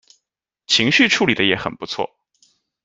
[0.65, 2.09] 情绪处理的也很不错